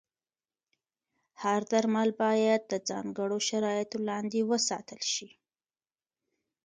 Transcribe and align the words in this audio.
هر 1.43 1.61
درمل 1.71 2.09
باید 2.23 2.61
د 2.71 2.73
ځانګړو 2.89 3.37
شرایطو 3.47 3.97
لاندې 4.09 4.39
وساتل 4.51 5.01
شي. 5.13 5.29